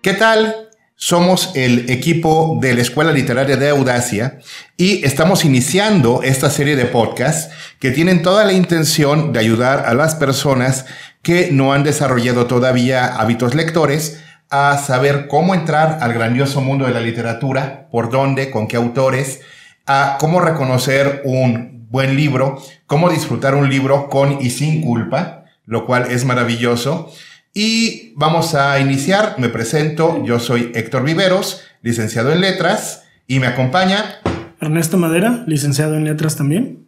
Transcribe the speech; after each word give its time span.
¿Qué 0.00 0.14
tal? 0.14 0.68
Somos 0.94 1.50
el 1.56 1.90
equipo 1.90 2.56
de 2.60 2.72
la 2.72 2.82
Escuela 2.82 3.10
Literaria 3.10 3.56
de 3.56 3.70
Audacia 3.70 4.38
y 4.76 5.04
estamos 5.04 5.44
iniciando 5.44 6.22
esta 6.22 6.50
serie 6.50 6.76
de 6.76 6.84
podcasts 6.84 7.52
que 7.80 7.90
tienen 7.90 8.22
toda 8.22 8.44
la 8.44 8.52
intención 8.52 9.32
de 9.32 9.40
ayudar 9.40 9.86
a 9.86 9.94
las 9.94 10.14
personas 10.14 10.86
que 11.20 11.50
no 11.50 11.72
han 11.72 11.82
desarrollado 11.82 12.46
todavía 12.46 13.06
hábitos 13.06 13.56
lectores 13.56 14.22
a 14.50 14.78
saber 14.78 15.26
cómo 15.26 15.52
entrar 15.52 15.98
al 16.00 16.14
grandioso 16.14 16.60
mundo 16.60 16.86
de 16.86 16.94
la 16.94 17.00
literatura, 17.00 17.88
por 17.90 18.08
dónde, 18.08 18.52
con 18.52 18.68
qué 18.68 18.76
autores, 18.76 19.40
a 19.84 20.16
cómo 20.20 20.40
reconocer 20.40 21.22
un 21.24 21.88
buen 21.90 22.16
libro, 22.16 22.62
cómo 22.86 23.10
disfrutar 23.10 23.56
un 23.56 23.68
libro 23.68 24.08
con 24.08 24.40
y 24.40 24.50
sin 24.50 24.80
culpa, 24.80 25.44
lo 25.66 25.86
cual 25.86 26.12
es 26.12 26.24
maravilloso. 26.24 27.12
Y 27.60 28.12
vamos 28.14 28.54
a 28.54 28.78
iniciar, 28.78 29.34
me 29.38 29.48
presento, 29.48 30.22
yo 30.24 30.38
soy 30.38 30.70
Héctor 30.76 31.02
Viveros, 31.02 31.64
licenciado 31.82 32.30
en 32.32 32.40
letras, 32.40 33.02
y 33.26 33.40
me 33.40 33.48
acompaña 33.48 34.20
Ernesto 34.60 34.96
Madera, 34.96 35.42
licenciado 35.48 35.96
en 35.96 36.04
letras 36.04 36.36
también. 36.36 36.86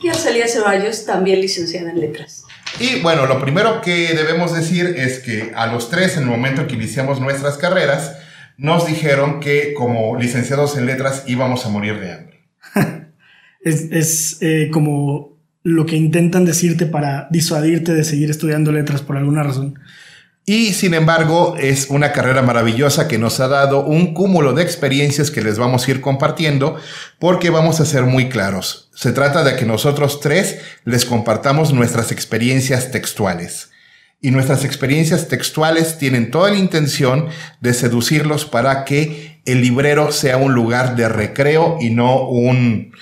Y 0.00 0.08
Arcelia 0.08 0.48
Ceballos, 0.48 1.04
también 1.04 1.42
licenciada 1.42 1.90
en 1.90 2.00
letras. 2.00 2.44
Y 2.80 3.00
bueno, 3.02 3.26
lo 3.26 3.42
primero 3.42 3.82
que 3.82 4.14
debemos 4.14 4.54
decir 4.54 4.86
es 4.96 5.18
que 5.18 5.52
a 5.54 5.66
los 5.66 5.90
tres, 5.90 6.16
en 6.16 6.22
el 6.22 6.30
momento 6.30 6.62
en 6.62 6.68
que 6.68 6.76
iniciamos 6.76 7.20
nuestras 7.20 7.58
carreras, 7.58 8.16
nos 8.56 8.86
dijeron 8.86 9.38
que 9.40 9.74
como 9.74 10.16
licenciados 10.16 10.78
en 10.78 10.86
letras 10.86 11.24
íbamos 11.26 11.66
a 11.66 11.68
morir 11.68 12.00
de 12.00 12.12
hambre. 12.14 12.48
es, 13.60 14.38
eh, 14.40 14.70
como 14.72 15.31
lo 15.62 15.86
que 15.86 15.96
intentan 15.96 16.44
decirte 16.44 16.86
para 16.86 17.28
disuadirte 17.30 17.94
de 17.94 18.04
seguir 18.04 18.30
estudiando 18.30 18.72
letras 18.72 19.02
por 19.02 19.16
alguna 19.16 19.42
razón. 19.42 19.78
Y 20.44 20.72
sin 20.72 20.92
embargo, 20.94 21.54
es 21.56 21.86
una 21.88 22.10
carrera 22.10 22.42
maravillosa 22.42 23.06
que 23.06 23.16
nos 23.16 23.38
ha 23.38 23.46
dado 23.46 23.84
un 23.84 24.12
cúmulo 24.12 24.54
de 24.54 24.64
experiencias 24.64 25.30
que 25.30 25.40
les 25.40 25.56
vamos 25.56 25.86
a 25.86 25.90
ir 25.92 26.00
compartiendo 26.00 26.76
porque 27.20 27.50
vamos 27.50 27.78
a 27.78 27.84
ser 27.84 28.02
muy 28.02 28.28
claros. 28.28 28.90
Se 28.92 29.12
trata 29.12 29.44
de 29.44 29.54
que 29.54 29.64
nosotros 29.64 30.18
tres 30.18 30.58
les 30.84 31.04
compartamos 31.04 31.72
nuestras 31.72 32.10
experiencias 32.10 32.90
textuales. 32.90 33.70
Y 34.20 34.32
nuestras 34.32 34.64
experiencias 34.64 35.28
textuales 35.28 35.98
tienen 35.98 36.32
toda 36.32 36.50
la 36.50 36.58
intención 36.58 37.28
de 37.60 37.72
seducirlos 37.72 38.44
para 38.44 38.84
que 38.84 39.40
el 39.44 39.60
librero 39.60 40.10
sea 40.10 40.38
un 40.38 40.54
lugar 40.54 40.96
de 40.96 41.08
recreo 41.08 41.78
y 41.80 41.90
no 41.90 42.28
un 42.28 42.92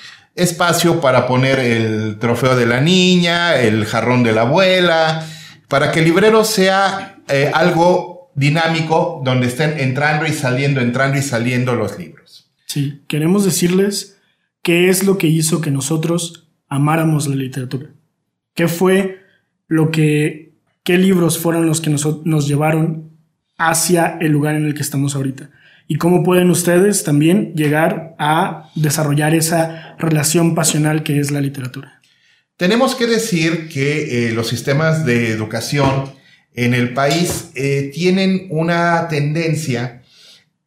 espacio 0.43 1.01
para 1.01 1.27
poner 1.27 1.59
el 1.59 2.19
trofeo 2.19 2.57
de 2.57 2.67
la 2.67 2.81
niña, 2.81 3.57
el 3.61 3.85
jarrón 3.85 4.23
de 4.23 4.33
la 4.33 4.43
abuela, 4.43 5.27
para 5.69 5.93
que 5.93 6.01
el 6.01 6.07
librero 6.07 6.45
sea 6.45 7.19
eh, 7.29 7.51
algo 7.53 8.33
dinámico 8.35 9.21
donde 9.25 9.47
estén 9.47 9.79
entrando 9.79 10.27
y 10.27 10.33
saliendo, 10.33 10.81
entrando 10.81 11.19
y 11.19 11.23
saliendo 11.23 11.75
los 11.75 11.99
libros. 11.99 12.51
Sí, 12.67 13.03
queremos 13.07 13.45
decirles 13.45 14.19
qué 14.63 14.89
es 14.89 15.05
lo 15.05 15.19
que 15.19 15.27
hizo 15.27 15.61
que 15.61 15.71
nosotros 15.71 16.49
amáramos 16.69 17.27
la 17.27 17.37
literatura. 17.37 17.91
¿Qué 18.55 18.67
fue 18.67 19.21
lo 19.69 19.91
que, 19.91 20.55
qué 20.85 20.97
libros 20.97 21.39
fueron 21.39 21.67
los 21.67 21.81
que 21.81 21.91
nos, 21.91 22.25
nos 22.25 22.49
llevaron 22.49 23.11
hacia 23.59 24.17
el 24.21 24.33
lugar 24.33 24.55
en 24.55 24.67
el 24.67 24.75
que 24.75 24.83
estamos 24.83 25.15
ahorita? 25.15 25.51
y 25.91 25.97
cómo 25.97 26.23
pueden 26.23 26.51
ustedes 26.51 27.03
también 27.03 27.53
llegar 27.57 28.15
a 28.17 28.71
desarrollar 28.77 29.35
esa 29.35 29.90
relación 30.01 30.55
pasional 30.55 31.03
que 31.03 31.21
es 31.21 31.31
la 31.31 31.41
literatura. 31.41 32.01
Tenemos 32.57 32.95
que 32.95 33.07
decir 33.07 33.69
que 33.69 34.29
eh, 34.29 34.33
los 34.33 34.49
sistemas 34.49 35.07
de 35.07 35.31
educación 35.31 36.13
en 36.55 36.75
el 36.75 36.93
país 36.93 37.51
eh, 37.55 37.91
tienen 37.95 38.49
una 38.51 39.09
tendencia 39.09 40.03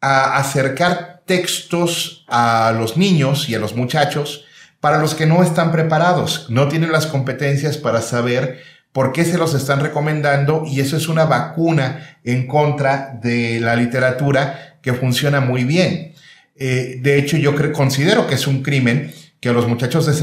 a 0.02 0.38
acercar 0.38 1.22
textos 1.26 2.26
a 2.28 2.74
los 2.78 2.98
niños 2.98 3.50
y 3.50 3.56
a 3.56 3.60
los 3.60 3.76
muchachos 3.76 4.46
para 4.80 4.98
los 4.98 5.16
que 5.16 5.26
no 5.26 5.44
están 5.44 5.72
preparados, 5.72 6.48
no 6.50 6.68
tienen 6.68 6.92
las 6.92 7.08
competencias 7.08 7.78
para 7.78 8.02
saber 8.02 8.62
por 8.92 9.14
qué 9.14 9.24
se 9.24 9.38
los 9.38 9.54
están 9.54 9.80
recomendando 9.80 10.64
y 10.66 10.80
eso 10.82 10.98
es 10.98 11.08
una 11.08 11.26
vacuna 11.26 12.18
en 12.24 12.48
contra 12.48 13.20
de 13.22 13.60
la 13.60 13.76
literatura 13.76 14.78
que 14.82 14.94
funciona 14.94 15.40
muy 15.40 15.64
bien. 15.64 16.14
Eh, 16.56 16.98
de 17.02 17.18
hecho, 17.18 17.38
yo 17.38 17.56
considero 17.72 18.28
que 18.28 18.36
es 18.36 18.46
un 18.46 18.62
crimen 18.62 19.14
que 19.44 19.52
los 19.52 19.68
muchachos 19.68 20.06
de 20.06 20.14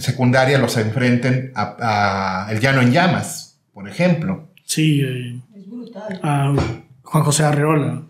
secundaria 0.00 0.56
los 0.56 0.76
enfrenten 0.76 1.50
a, 1.56 2.46
a, 2.46 2.52
el 2.52 2.60
llano 2.60 2.80
en 2.80 2.92
llamas, 2.92 3.58
por 3.74 3.88
ejemplo. 3.88 4.52
Sí, 4.64 5.00
eh, 5.00 5.40
es 5.56 5.68
brutal. 5.68 6.20
A 6.22 6.54
Juan 7.02 7.24
José 7.24 7.42
Arreola. 7.42 8.04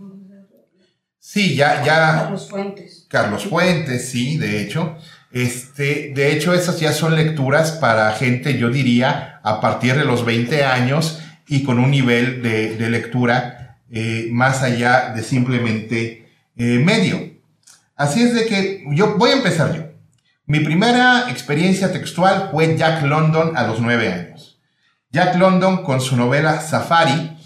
Sí, 1.19 1.57
ya, 1.57 1.83
ya. 1.83 2.21
Carlos 2.21 2.51
Fuentes. 2.51 3.07
Carlos 3.09 3.47
Fuentes, 3.47 4.11
sí, 4.11 4.37
de 4.37 4.61
hecho. 4.61 4.99
Este, 5.33 6.13
de 6.15 6.33
hecho, 6.35 6.53
esas 6.53 6.79
ya 6.79 6.93
son 6.93 7.17
lecturas 7.17 7.73
para 7.73 8.13
gente, 8.13 8.59
yo 8.59 8.69
diría, 8.69 9.41
a 9.43 9.63
partir 9.63 9.95
de 9.95 10.05
los 10.05 10.27
20 10.27 10.65
años 10.65 11.23
y 11.47 11.63
con 11.63 11.79
un 11.79 11.91
nivel 11.91 12.43
de, 12.43 12.77
de 12.77 12.91
lectura 12.91 13.79
eh, 13.91 14.29
más 14.33 14.63
allá 14.63 15.15
de 15.17 15.23
simplemente 15.23 16.29
eh, 16.57 16.79
medio. 16.85 17.39
Así 17.97 18.21
es 18.21 18.35
de 18.35 18.45
que 18.45 18.85
yo 18.91 19.17
voy 19.17 19.31
a 19.31 19.37
empezar 19.37 19.75
yo. 19.75 19.88
Mi 20.51 20.61
primera 20.61 21.27
experiencia 21.29 21.93
textual 21.93 22.49
fue 22.51 22.75
Jack 22.75 23.03
London 23.03 23.55
a 23.55 23.67
los 23.67 23.81
9 23.81 24.11
años. 24.11 24.59
Jack 25.13 25.37
London 25.37 25.83
con 25.85 26.01
su 26.01 26.17
novela 26.17 26.63
Safari, 26.63 27.37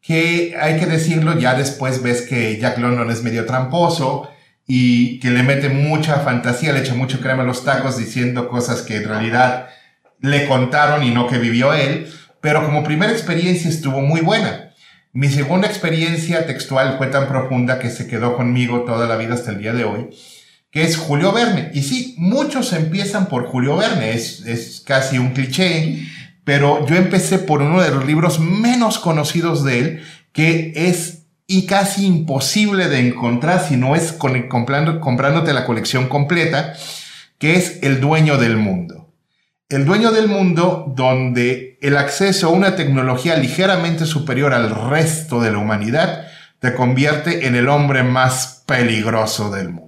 que 0.00 0.54
hay 0.56 0.78
que 0.78 0.86
decirlo, 0.86 1.36
ya 1.36 1.56
después 1.56 2.04
ves 2.04 2.22
que 2.22 2.56
Jack 2.60 2.78
London 2.78 3.10
es 3.10 3.24
medio 3.24 3.46
tramposo 3.46 4.30
y 4.64 5.18
que 5.18 5.30
le 5.30 5.42
mete 5.42 5.70
mucha 5.70 6.20
fantasía, 6.20 6.72
le 6.72 6.82
echa 6.82 6.94
mucho 6.94 7.18
crema 7.20 7.42
a 7.42 7.46
los 7.46 7.64
tacos 7.64 7.96
diciendo 7.96 8.48
cosas 8.48 8.82
que 8.82 8.98
en 8.98 9.08
realidad 9.08 9.66
le 10.20 10.46
contaron 10.46 11.02
y 11.02 11.10
no 11.10 11.26
que 11.26 11.38
vivió 11.38 11.74
él, 11.74 12.08
pero 12.40 12.64
como 12.64 12.84
primera 12.84 13.10
experiencia 13.10 13.68
estuvo 13.68 14.02
muy 14.02 14.20
buena. 14.20 14.70
Mi 15.12 15.28
segunda 15.30 15.66
experiencia 15.66 16.46
textual 16.46 16.94
fue 16.96 17.08
tan 17.08 17.26
profunda 17.26 17.80
que 17.80 17.90
se 17.90 18.06
quedó 18.06 18.36
conmigo 18.36 18.82
toda 18.82 19.08
la 19.08 19.16
vida 19.16 19.34
hasta 19.34 19.50
el 19.50 19.58
día 19.58 19.72
de 19.72 19.82
hoy, 19.82 20.10
que 20.76 20.84
es 20.84 20.98
Julio 20.98 21.32
Verne. 21.32 21.70
Y 21.72 21.84
sí, 21.84 22.14
muchos 22.18 22.74
empiezan 22.74 23.30
por 23.30 23.46
Julio 23.46 23.78
Verne, 23.78 24.12
es, 24.12 24.44
es 24.44 24.82
casi 24.84 25.16
un 25.16 25.30
cliché, 25.30 26.06
pero 26.44 26.86
yo 26.86 26.96
empecé 26.96 27.38
por 27.38 27.62
uno 27.62 27.80
de 27.80 27.88
los 27.88 28.04
libros 28.04 28.40
menos 28.40 28.98
conocidos 28.98 29.64
de 29.64 29.78
él, 29.78 30.02
que 30.32 30.74
es 30.76 31.22
y 31.46 31.64
casi 31.64 32.04
imposible 32.04 32.90
de 32.90 33.08
encontrar 33.08 33.66
si 33.66 33.78
no 33.78 33.96
es 33.96 34.12
comprando, 34.12 35.00
comprándote 35.00 35.54
la 35.54 35.64
colección 35.64 36.08
completa, 36.10 36.74
que 37.38 37.54
es 37.54 37.78
El 37.82 37.98
dueño 37.98 38.36
del 38.36 38.58
mundo. 38.58 39.14
El 39.70 39.86
dueño 39.86 40.12
del 40.12 40.28
mundo 40.28 40.92
donde 40.94 41.78
el 41.80 41.96
acceso 41.96 42.48
a 42.48 42.50
una 42.50 42.76
tecnología 42.76 43.38
ligeramente 43.38 44.04
superior 44.04 44.52
al 44.52 44.68
resto 44.90 45.40
de 45.40 45.52
la 45.52 45.56
humanidad 45.56 46.26
te 46.58 46.74
convierte 46.74 47.46
en 47.46 47.56
el 47.56 47.70
hombre 47.70 48.02
más 48.02 48.62
peligroso 48.66 49.50
del 49.50 49.70
mundo. 49.70 49.85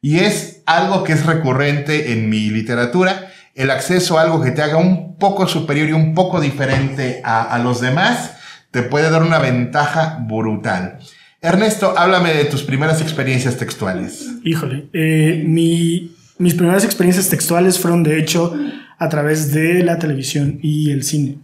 Y 0.00 0.20
es 0.20 0.62
algo 0.66 1.04
que 1.04 1.12
es 1.12 1.26
recurrente 1.26 2.12
en 2.12 2.28
mi 2.30 2.50
literatura 2.50 3.30
el 3.54 3.70
acceso 3.70 4.18
a 4.18 4.22
algo 4.22 4.42
que 4.42 4.52
te 4.52 4.62
haga 4.62 4.78
un 4.78 5.16
poco 5.16 5.46
superior 5.46 5.88
y 5.88 5.92
un 5.92 6.14
poco 6.14 6.40
diferente 6.40 7.20
a, 7.24 7.58
los 7.62 7.80
demás, 7.80 8.36
te 8.70 8.82
puede 8.82 9.10
dar 9.10 9.22
una 9.22 9.38
ventaja 9.38 10.24
brutal. 10.26 10.98
Ernesto, 11.42 11.94
háblame 11.96 12.32
de 12.32 12.44
tus 12.44 12.62
primeras 12.62 13.00
experiencias 13.00 13.56
textuales. 13.56 14.28
Híjole, 14.44 14.88
eh, 14.92 15.42
mis 15.46 16.54
primeras 16.54 16.84
experiencias 16.84 17.28
textuales 17.28 17.78
fueron 17.78 18.02
de 18.02 18.18
hecho 18.18 18.54
a 18.98 19.08
través 19.08 19.52
de 19.52 19.82
la 19.82 19.98
televisión 19.98 20.58
y 20.62 20.90
el 20.90 21.02
cine. 21.02 21.38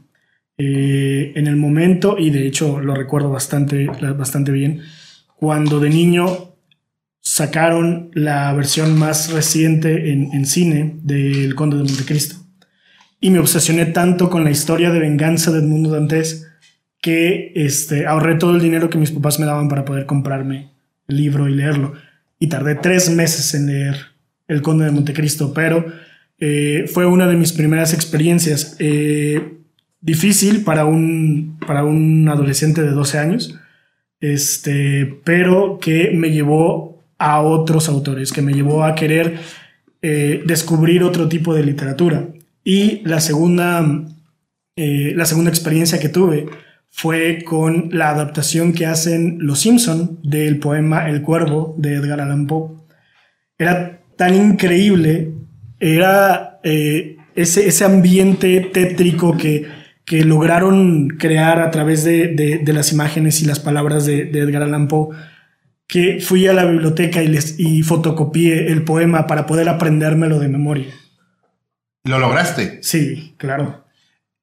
Eh, 0.58 1.32
en 1.34 1.46
el 1.46 1.56
momento, 1.56 2.16
y 2.18 2.30
de 2.30 2.46
hecho 2.46 2.80
lo 2.80 2.94
recuerdo 2.94 3.30
bastante, 3.30 3.86
bastante 4.16 4.52
bien, 4.52 4.80
cuando 5.36 5.80
de 5.80 5.90
niño 5.90 6.55
sacaron 7.26 8.12
la 8.14 8.52
versión 8.52 8.96
más 8.96 9.32
reciente 9.32 10.12
en, 10.12 10.46
cine 10.46 10.94
del 11.02 11.56
Conde 11.56 11.76
de 11.76 11.82
Montecristo. 11.82 12.36
Y 13.20 13.30
me 13.30 13.40
obsesioné 13.40 13.86
tanto 13.86 14.30
con 14.30 14.44
la 14.44 14.52
historia 14.52 14.92
de 14.92 15.00
venganza 15.00 15.50
de 15.50 15.58
Edmundo 15.58 15.90
Dantes 15.90 16.46
que 17.00 17.52
este, 17.56 18.06
ahorré 18.06 18.36
todo 18.36 18.54
el 18.54 18.62
dinero 18.62 18.90
que 18.90 18.98
mis 18.98 19.10
papás 19.10 19.40
me 19.40 19.46
daban 19.46 19.68
para 19.68 19.84
poder 19.84 20.06
comprarme 20.06 20.70
el 21.08 21.16
libro 21.16 21.48
y 21.48 21.54
leerlo. 21.56 21.94
Y 22.38 22.46
tardé 22.46 22.76
tres 22.76 23.10
meses 23.10 23.54
en 23.54 23.66
leer 23.66 23.96
El 24.46 24.62
Conde 24.62 24.84
de 24.84 24.92
Montecristo, 24.92 25.52
pero 25.52 25.84
eh, 26.38 26.88
fue 26.94 27.06
una 27.06 27.26
de 27.26 27.34
mis 27.34 27.52
primeras 27.52 27.92
experiencias. 27.92 28.76
Eh, 28.78 29.56
difícil 30.00 30.62
para 30.62 30.84
un, 30.84 31.58
para 31.66 31.84
un 31.84 32.28
adolescente 32.28 32.82
de 32.82 32.90
12 32.90 33.18
años, 33.18 33.58
este, 34.20 35.18
pero 35.24 35.80
que 35.80 36.12
me 36.12 36.30
llevó 36.30 36.95
a 37.18 37.40
otros 37.40 37.88
autores, 37.88 38.32
que 38.32 38.42
me 38.42 38.52
llevó 38.52 38.84
a 38.84 38.94
querer 38.94 39.38
eh, 40.02 40.42
descubrir 40.46 41.02
otro 41.02 41.28
tipo 41.28 41.54
de 41.54 41.64
literatura. 41.64 42.28
Y 42.62 43.00
la 43.04 43.20
segunda, 43.20 43.84
eh, 44.76 45.12
la 45.16 45.24
segunda 45.24 45.50
experiencia 45.50 45.98
que 45.98 46.08
tuve 46.08 46.46
fue 46.90 47.44
con 47.44 47.90
la 47.92 48.10
adaptación 48.10 48.72
que 48.72 48.86
hacen 48.86 49.38
Los 49.40 49.60
Simpson 49.60 50.18
del 50.22 50.58
poema 50.58 51.08
El 51.10 51.22
Cuervo 51.22 51.74
de 51.78 51.94
Edgar 51.94 52.20
Allan 52.20 52.46
Poe. 52.46 52.70
Era 53.58 54.00
tan 54.16 54.34
increíble, 54.34 55.32
era 55.78 56.58
eh, 56.62 57.16
ese, 57.34 57.68
ese 57.68 57.84
ambiente 57.84 58.60
tétrico 58.72 59.36
que, 59.36 59.66
que 60.04 60.24
lograron 60.24 61.08
crear 61.08 61.60
a 61.60 61.70
través 61.70 62.02
de, 62.04 62.28
de, 62.62 62.72
las 62.72 62.92
imágenes 62.92 63.42
y 63.42 63.44
las 63.44 63.60
palabras 63.60 64.06
de, 64.06 64.24
de, 64.24 64.40
Edgar 64.40 64.62
Allan 64.62 64.88
Poe, 64.88 65.14
que 65.86 66.20
fui 66.20 66.46
a 66.46 66.52
la 66.52 66.64
biblioteca 66.64 67.22
y, 67.22 67.28
les, 67.28 67.58
y 67.58 67.82
fotocopié 67.82 68.72
el 68.72 68.84
poema 68.84 69.26
para 69.26 69.46
poder 69.46 69.68
aprendérmelo 69.68 70.38
de 70.38 70.48
memoria. 70.48 70.94
¿Lo 72.04 72.18
lograste? 72.18 72.80
Sí, 72.82 73.34
claro. 73.36 73.84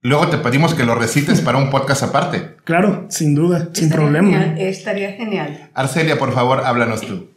Luego 0.02 0.28
te 0.28 0.38
pedimos 0.38 0.74
que 0.74 0.84
lo 0.84 0.96
recites 0.96 1.40
para 1.40 1.58
un 1.58 1.70
podcast 1.70 2.04
aparte. 2.04 2.58
Claro, 2.66 3.06
sin 3.10 3.36
duda, 3.36 3.70
sin 3.72 3.90
problema. 3.90 4.56
estaría 4.58 5.14
genial. 5.14 5.70
Arcelia, 5.74 6.18
por 6.18 6.34
favor, 6.34 6.62
háblanos 6.66 7.02
tú. 7.02 7.30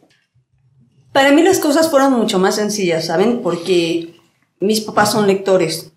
Para 1.13 1.31
mí 1.31 1.43
las 1.43 1.59
cosas 1.59 1.89
fueron 1.89 2.13
mucho 2.13 2.39
más 2.39 2.55
sencillas, 2.55 3.05
¿saben? 3.05 3.41
Porque 3.41 4.15
mis 4.59 4.81
papás 4.81 5.13
son 5.13 5.27
lectores. 5.27 5.93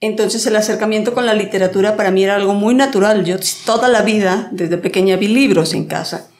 Entonces 0.00 0.46
el 0.46 0.56
acercamiento 0.56 1.12
con 1.12 1.26
la 1.26 1.34
literatura 1.34 1.94
para 1.94 2.10
mí 2.10 2.24
era 2.24 2.36
algo 2.36 2.54
muy 2.54 2.74
natural. 2.74 3.24
Yo 3.24 3.36
toda 3.66 3.88
la 3.88 4.02
vida, 4.02 4.48
desde 4.50 4.78
pequeña, 4.78 5.16
vi 5.16 5.28
libros 5.28 5.74
en 5.74 5.84
casa. 5.84 6.31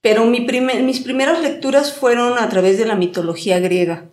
Pero 0.00 0.24
mi 0.24 0.46
mis 0.82 1.00
primeras 1.00 1.40
lecturas 1.40 1.92
fueron 1.92 2.38
a 2.38 2.48
través 2.48 2.78
de 2.78 2.86
la 2.86 2.94
mitología 2.94 3.58
griega 3.58 4.08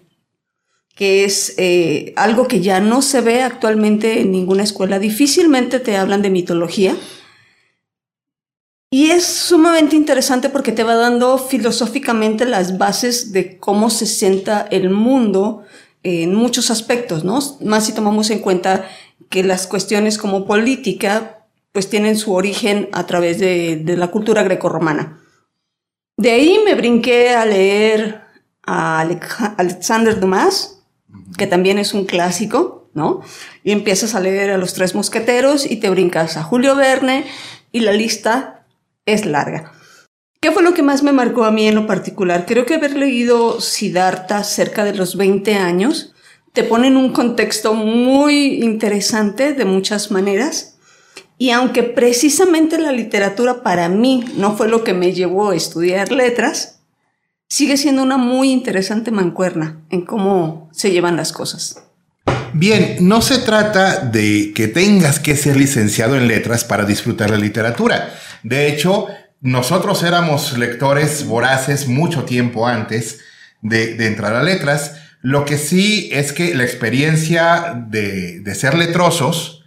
que 0.95 1.25
es 1.25 1.53
eh, 1.57 2.13
algo 2.15 2.47
que 2.47 2.61
ya 2.61 2.79
no 2.79 3.01
se 3.01 3.21
ve 3.21 3.43
actualmente 3.43 4.21
en 4.21 4.31
ninguna 4.31 4.63
escuela. 4.63 4.97
Difícilmente 4.97 5.79
te 5.79 5.97
hablan 5.97 6.21
de 6.21 6.29
mitología. 6.29 6.95
Y 8.89 9.11
es 9.11 9.25
sumamente 9.25 9.97
interesante 9.97 10.47
porque 10.47 10.71
te 10.71 10.85
va 10.85 10.95
dando 10.95 11.37
filosóficamente 11.37 12.45
las 12.45 12.77
bases 12.77 13.33
de 13.33 13.57
cómo 13.57 13.89
se 13.89 14.05
sienta 14.05 14.65
el 14.71 14.89
mundo 14.89 15.63
en 16.03 16.33
muchos 16.33 16.71
aspectos, 16.71 17.25
¿no? 17.25 17.39
Más 17.59 17.85
si 17.85 17.93
tomamos 17.93 18.29
en 18.29 18.39
cuenta 18.39 18.87
que 19.29 19.43
las 19.43 19.67
cuestiones 19.67 20.17
como 20.17 20.45
política, 20.45 21.45
pues 21.73 21.89
tienen 21.89 22.17
su 22.17 22.33
origen 22.33 22.87
a 22.93 23.05
través 23.05 23.39
de, 23.39 23.75
de 23.83 23.97
la 23.97 24.07
cultura 24.11 24.43
grecorromana. 24.43 25.24
De 26.17 26.31
ahí 26.31 26.59
me 26.63 26.75
brinqué 26.75 27.31
a 27.31 27.45
leer 27.45 28.21
a 28.65 29.01
Alexander 29.57 30.19
Dumas, 30.19 30.81
que 31.37 31.45
también 31.45 31.77
es 31.77 31.93
un 31.93 32.05
clásico, 32.05 32.89
¿no? 32.93 33.21
Y 33.63 33.71
empiezas 33.71 34.15
a 34.15 34.21
leer 34.21 34.51
a 34.51 34.57
los 34.57 34.73
tres 34.73 34.95
mosqueteros 34.95 35.69
y 35.69 35.77
te 35.77 35.89
brincas 35.89 36.37
a 36.37 36.43
Julio 36.43 36.75
Verne 36.75 37.25
y 37.71 37.81
la 37.81 37.91
lista 37.91 38.65
es 39.05 39.25
larga. 39.25 39.73
¿Qué 40.39 40.51
fue 40.51 40.63
lo 40.63 40.73
que 40.73 40.83
más 40.83 41.03
me 41.03 41.11
marcó 41.11 41.43
a 41.43 41.51
mí 41.51 41.67
en 41.67 41.75
lo 41.75 41.87
particular? 41.87 42.45
Creo 42.45 42.65
que 42.65 42.75
haber 42.75 42.95
leído 42.95 43.59
Siddhartha 43.59 44.43
cerca 44.43 44.85
de 44.85 44.93
los 44.93 45.17
20 45.17 45.55
años 45.55 46.13
te 46.53 46.63
pone 46.63 46.87
en 46.87 46.95
un 46.95 47.11
contexto 47.11 47.73
muy 47.73 48.63
interesante 48.63 49.53
de 49.53 49.65
muchas 49.65 50.11
maneras. 50.11 50.74
Y 51.37 51.51
aunque 51.51 51.83
precisamente 51.83 52.77
la 52.77 52.91
literatura 52.91 53.61
para 53.61 53.89
mí 53.89 54.23
no 54.37 54.55
fue 54.55 54.69
lo 54.69 54.83
que 54.83 54.93
me 54.93 55.13
llevó 55.13 55.51
a 55.51 55.55
estudiar 55.55 56.11
letras, 56.11 56.79
sigue 57.49 57.77
siendo 57.77 58.03
una 58.03 58.17
muy 58.17 58.51
interesante 58.51 59.11
mancuerna 59.11 59.81
en 59.89 60.05
cómo 60.05 60.69
se 60.71 60.91
llevan 60.91 61.17
las 61.17 61.31
cosas. 61.33 61.81
Bien, 62.53 62.97
no 63.01 63.21
se 63.21 63.39
trata 63.39 63.99
de 63.99 64.53
que 64.55 64.69
tengas 64.69 65.19
que 65.19 65.35
ser 65.35 65.57
licenciado 65.57 66.15
en 66.15 66.29
letras 66.29 66.63
para 66.63 66.85
disfrutar 66.85 67.29
la 67.29 67.37
literatura. 67.37 68.13
De 68.43 68.69
hecho, 68.69 69.07
nosotros 69.41 70.03
éramos 70.03 70.57
lectores 70.57 71.25
voraces 71.25 71.87
mucho 71.87 72.23
tiempo 72.23 72.65
antes 72.65 73.19
de, 73.61 74.07
entrar 74.07 74.35
a 74.35 74.41
letras. 74.43 74.95
Lo 75.21 75.43
que 75.43 75.57
sí 75.57 76.09
es 76.13 76.31
que 76.31 76.55
la 76.55 76.63
experiencia 76.63 77.73
de, 77.89 78.41
ser 78.55 78.75
letrosos 78.75 79.64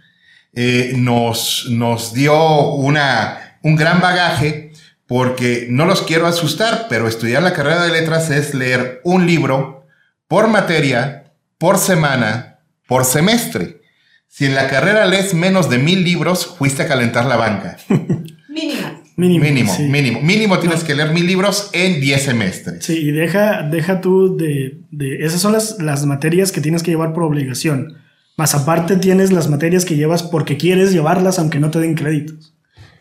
eh, 0.53 0.93
nos, 0.95 1.67
nos 1.69 2.13
dio 2.13 2.73
una, 2.73 3.57
un 3.61 3.75
gran 3.75 4.01
bagaje 4.01 4.71
porque 5.05 5.67
no 5.69 5.85
los 5.85 6.03
quiero 6.03 6.27
asustar, 6.27 6.85
pero 6.89 7.07
estudiar 7.07 7.41
la 7.41 7.53
carrera 7.53 7.83
de 7.83 7.91
letras 7.91 8.29
es 8.29 8.53
leer 8.53 9.01
un 9.03 9.25
libro 9.25 9.87
por 10.27 10.47
materia, 10.47 11.33
por 11.57 11.79
semana, 11.79 12.59
por 12.87 13.05
semestre. 13.05 13.81
Si 14.27 14.45
en 14.45 14.53
la 14.53 14.67
carrera 14.67 15.05
lees 15.05 15.33
menos 15.33 15.69
de 15.69 15.79
mil 15.79 16.03
libros, 16.03 16.55
fuiste 16.57 16.83
a 16.83 16.87
calentar 16.87 17.25
la 17.25 17.37
banca. 17.37 17.77
Mínimo. 18.49 18.99
Mínimo, 19.15 19.43
mínimo, 19.43 19.77
mínimo. 19.79 20.21
Mínimo 20.21 20.59
tienes 20.59 20.85
que 20.85 20.95
leer 20.95 21.11
mil 21.11 21.27
libros 21.27 21.69
en 21.73 21.99
diez 21.99 22.23
semestres. 22.23 22.85
Sí, 22.85 22.99
y 22.99 23.11
deja, 23.11 23.63
deja 23.63 23.99
tú 23.99 24.37
de, 24.37 24.79
de 24.91 25.25
esas 25.25 25.41
son 25.41 25.51
las, 25.51 25.77
las 25.81 26.05
materias 26.05 26.53
que 26.53 26.61
tienes 26.61 26.83
que 26.83 26.91
llevar 26.91 27.11
por 27.11 27.23
obligación. 27.23 27.97
Más 28.39 28.55
aparte 28.55 28.95
tienes 28.95 29.33
las 29.33 29.49
materias 29.49 29.83
que 29.83 29.97
llevas 29.97 30.23
porque 30.23 30.55
quieres 30.55 30.93
llevarlas 30.93 31.39
aunque 31.39 31.59
no 31.59 31.71
te 31.71 31.79
den 31.79 31.93
créditos. 31.93 32.53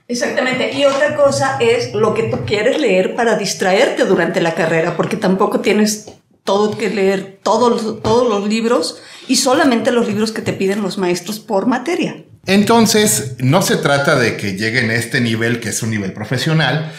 Exactamente. 0.09 0.73
Y 0.73 0.85
otra 0.85 1.15
cosa 1.15 1.59
es 1.61 1.95
lo 1.95 2.13
que 2.13 2.25
tú 2.25 2.39
quieres 2.45 2.81
leer 2.81 3.15
para 3.15 3.39
distraerte 3.39 4.05
durante 4.05 4.41
la 4.41 4.57
carrera, 4.57 4.97
porque 4.97 5.17
tampoco 5.17 5.61
tienes 5.61 6.07
todo 6.43 6.77
que 6.77 6.91
leer 6.91 7.39
todos, 7.41 8.03
todos 8.03 8.29
los 8.29 8.49
libros 8.49 9.01
y 9.29 9.37
solamente 9.37 9.93
los 9.93 10.09
libros 10.09 10.33
que 10.33 10.43
te 10.43 10.55
piden 10.55 10.83
los 10.83 10.99
maestros 10.99 11.39
por 11.39 11.67
materia. 11.67 12.25
Entonces, 12.47 13.37
no 13.39 13.63
se 13.63 13.77
trata 13.77 14.19
de 14.19 14.37
que 14.37 14.55
lleguen 14.55 14.91
a 14.91 14.97
este 14.97 15.21
nivel, 15.21 15.61
que 15.61 15.69
es 15.69 15.81
un 15.85 15.91
nivel 15.91 16.13
profesional, 16.13 16.91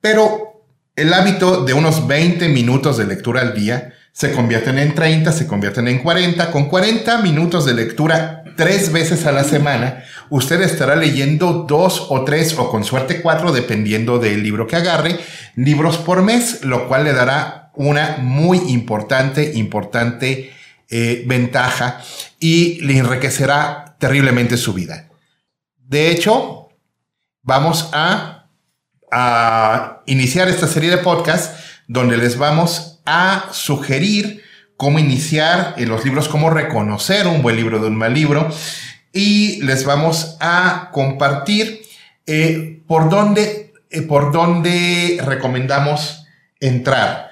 pero 0.00 0.62
el 0.94 1.12
hábito 1.12 1.64
de 1.64 1.74
unos 1.74 2.06
20 2.06 2.48
minutos 2.48 2.96
de 2.96 3.06
lectura 3.06 3.40
al 3.40 3.54
día 3.54 3.94
se 4.18 4.32
convierten 4.32 4.80
en 4.80 4.96
30, 4.96 5.30
se 5.30 5.46
convierten 5.46 5.86
en 5.86 6.00
40. 6.00 6.50
Con 6.50 6.64
40 6.68 7.18
minutos 7.18 7.64
de 7.64 7.74
lectura 7.74 8.42
tres 8.56 8.90
veces 8.90 9.26
a 9.26 9.32
la 9.32 9.44
semana, 9.44 10.02
usted 10.28 10.60
estará 10.60 10.96
leyendo 10.96 11.64
dos 11.68 12.06
o 12.08 12.24
tres 12.24 12.58
o 12.58 12.68
con 12.68 12.82
suerte 12.82 13.22
cuatro, 13.22 13.52
dependiendo 13.52 14.18
del 14.18 14.42
libro 14.42 14.66
que 14.66 14.74
agarre, 14.74 15.20
libros 15.54 15.98
por 15.98 16.22
mes, 16.22 16.64
lo 16.64 16.88
cual 16.88 17.04
le 17.04 17.12
dará 17.12 17.70
una 17.76 18.16
muy 18.20 18.58
importante, 18.72 19.52
importante 19.54 20.52
eh, 20.90 21.22
ventaja 21.28 22.00
y 22.40 22.80
le 22.80 22.98
enriquecerá 22.98 23.94
terriblemente 24.00 24.56
su 24.56 24.74
vida. 24.74 25.08
De 25.76 26.10
hecho, 26.10 26.70
vamos 27.42 27.88
a, 27.92 28.48
a 29.12 30.02
iniciar 30.06 30.48
esta 30.48 30.66
serie 30.66 30.90
de 30.90 30.98
podcasts 30.98 31.52
donde 31.86 32.16
les 32.16 32.36
vamos 32.36 32.87
a 33.08 33.48
sugerir 33.52 34.44
cómo 34.76 34.98
iniciar 34.98 35.74
en 35.78 35.88
los 35.88 36.04
libros, 36.04 36.28
cómo 36.28 36.50
reconocer 36.50 37.26
un 37.26 37.40
buen 37.42 37.56
libro 37.56 37.80
de 37.80 37.88
un 37.88 37.96
mal 37.96 38.12
libro. 38.12 38.48
Y 39.12 39.62
les 39.62 39.84
vamos 39.84 40.36
a 40.40 40.90
compartir 40.92 41.82
eh, 42.26 42.82
por, 42.86 43.08
dónde, 43.08 43.72
eh, 43.90 44.02
por 44.02 44.30
dónde 44.30 45.18
recomendamos 45.24 46.26
entrar. 46.60 47.30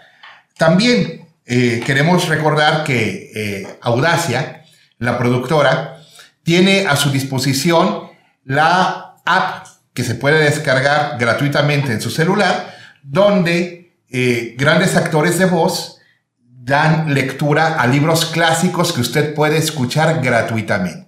También 0.56 1.28
eh, 1.44 1.82
queremos 1.84 2.26
recordar 2.28 2.82
que 2.82 3.76
Audacia, 3.82 4.64
la 4.98 5.18
productora, 5.18 6.00
tiene 6.42 6.86
a 6.86 6.96
su 6.96 7.10
disposición 7.10 8.08
la 8.44 9.16
app 9.26 9.66
que 9.92 10.04
se 10.04 10.14
puede 10.14 10.42
descargar 10.42 11.18
gratuitamente 11.18 11.92
en 11.92 12.00
su 12.00 12.10
celular, 12.10 12.74
donde 13.02 13.85
grandes 14.08 14.96
actores 14.96 15.38
de 15.38 15.46
voz 15.46 15.98
dan 16.38 17.14
lectura 17.14 17.80
a 17.80 17.86
libros 17.86 18.26
clásicos 18.26 18.92
que 18.92 19.00
usted 19.00 19.34
puede 19.34 19.56
escuchar 19.56 20.20
gratuitamente. 20.22 21.06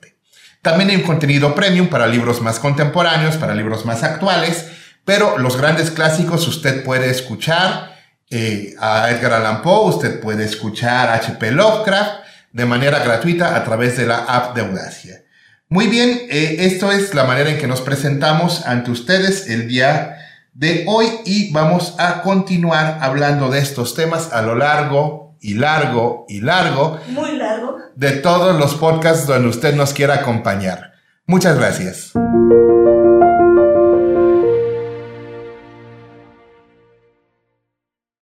También 0.63 0.91
hay 0.91 0.97
un 0.97 1.03
contenido 1.03 1.55
premium 1.55 1.89
para 1.89 2.07
libros 2.07 2.41
más 2.41 2.59
contemporáneos, 2.59 3.37
para 3.37 3.55
libros 3.55 3.85
más 3.85 4.03
actuales, 4.03 4.67
pero 5.05 5.39
los 5.39 5.57
grandes 5.57 5.91
clásicos 5.91 6.47
usted 6.47 6.85
puede 6.85 7.11
escuchar 7.11 7.97
eh, 8.31 8.75
a 8.79 9.11
Edgar 9.11 9.33
Allan 9.33 9.63
Poe, 9.63 9.89
usted 9.89 10.21
puede 10.21 10.45
escuchar 10.45 11.09
a 11.09 11.15
H.P. 11.15 11.53
Lovecraft 11.53 12.21
de 12.53 12.67
manera 12.67 12.99
gratuita 12.99 13.57
a 13.57 13.65
través 13.65 13.97
de 13.97 14.07
la 14.07 14.19
app 14.19 14.55
de 14.55 14.61
Audacia. 14.63 15.23
Muy 15.71 15.87
bien, 15.87 16.21
eh, 16.29 16.57
esto 16.61 16.93
es 16.93 17.15
la 17.15 17.25
manera 17.25 17.51
en 17.51 17.59
que 17.59 17.67
nos 17.67 17.81
presentamos 17.81 18.67
ante 18.67 18.91
ustedes 18.91 19.49
el 19.49 19.69
día 19.69 20.18
de 20.59 20.85
hoy 20.89 21.07
y 21.25 21.53
vamos 21.53 21.95
a 21.99 22.21
continuar 22.23 22.99
hablando 23.01 23.49
de 23.49 23.61
estos 23.61 23.95
temas 23.95 24.33
a 24.33 24.43
lo 24.43 24.57
largo 24.57 25.37
y 25.41 25.55
largo 25.55 26.27
y 26.29 26.41
largo. 26.41 26.99
Muy 27.11 27.37
largo. 27.37 27.77
De 27.95 28.11
todos 28.11 28.59
los 28.59 28.75
podcasts 28.75 29.29
donde 29.29 29.49
usted 29.49 29.77
nos 29.77 29.95
quiera 29.95 30.15
acompañar. 30.15 30.95
Muchas 31.27 31.57
gracias. 31.57 32.13